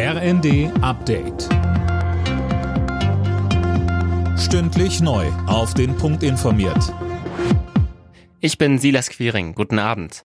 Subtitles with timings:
[0.00, 1.48] RND Update.
[4.38, 5.26] Stündlich neu.
[5.48, 6.94] Auf den Punkt informiert.
[8.38, 9.56] Ich bin Silas Quiring.
[9.56, 10.22] Guten Abend.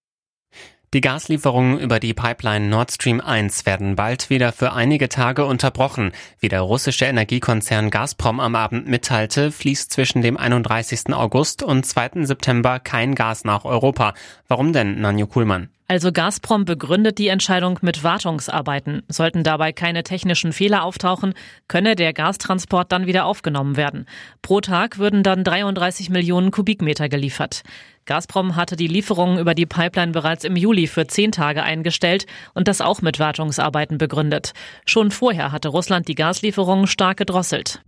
[0.94, 6.12] Die Gaslieferungen über die Pipeline Nord Stream 1 werden bald wieder für einige Tage unterbrochen.
[6.40, 11.12] Wie der russische Energiekonzern Gazprom am Abend mitteilte, fließt zwischen dem 31.
[11.14, 12.26] August und 2.
[12.26, 14.14] September kein Gas nach Europa.
[14.48, 15.70] Warum denn, Nanjo Kuhlmann?
[15.94, 19.04] Also Gazprom begründet die Entscheidung mit Wartungsarbeiten.
[19.10, 21.36] Sollten dabei keine technischen Fehler auftauchen,
[21.68, 24.08] könne der Gastransport dann wieder aufgenommen werden.
[24.42, 27.62] Pro Tag würden dann 33 Millionen Kubikmeter geliefert.
[28.06, 32.68] Gazprom hatte die Lieferungen über die Pipeline bereits im Juli für zehn Tage eingestellt und
[32.68, 34.54] das auch mit Wartungsarbeiten begründet.
[34.88, 37.84] Schon vorher hatte Russland die Gaslieferungen stark gedrosselt.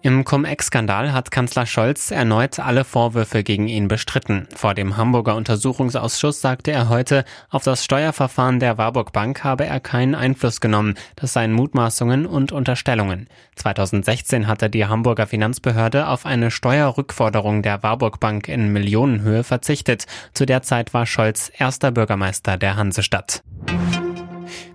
[0.00, 4.46] Im Cum-Ex-Skandal hat Kanzler Scholz erneut alle Vorwürfe gegen ihn bestritten.
[4.54, 9.80] Vor dem Hamburger Untersuchungsausschuss sagte er heute, auf das Steuerverfahren der Warburg Bank habe er
[9.80, 10.94] keinen Einfluss genommen.
[11.16, 13.26] Das seien Mutmaßungen und Unterstellungen.
[13.56, 20.06] 2016 hatte die Hamburger Finanzbehörde auf eine Steuerrückforderung der Warburg Bank in Millionenhöhe verzichtet.
[20.32, 23.42] Zu der Zeit war Scholz erster Bürgermeister der Hansestadt.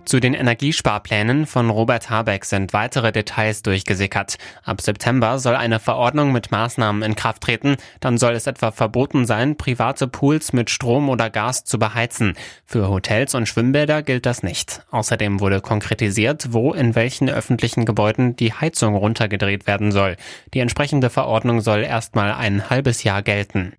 [0.04, 4.36] Zu den Energiesparplänen von Robert Habeck sind weitere Details durchgesickert.
[4.62, 7.76] Ab September soll eine Verordnung mit Maßnahmen in Kraft treten.
[8.00, 12.34] Dann soll es etwa verboten sein, private Pools mit Strom oder Gas zu beheizen.
[12.66, 14.82] Für Hotels und Schwimmbäder gilt das nicht.
[14.90, 20.16] Außerdem wurde konkretisiert, wo in welchen öffentlichen Gebäuden die Heizung runtergedreht werden soll.
[20.52, 23.72] Die entsprechende Verordnung soll erstmal ein halbes Jahr gelten.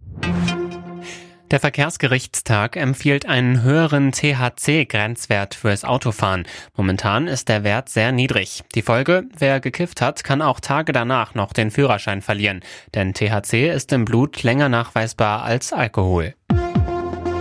[1.51, 6.45] Der Verkehrsgerichtstag empfiehlt einen höheren THC-Grenzwert fürs Autofahren.
[6.75, 8.63] Momentan ist der Wert sehr niedrig.
[8.73, 12.61] Die Folge, wer gekifft hat, kann auch Tage danach noch den Führerschein verlieren.
[12.95, 16.33] Denn THC ist im Blut länger nachweisbar als Alkohol.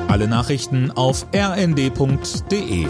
[0.09, 2.87] Alle Nachrichten auf rnd.de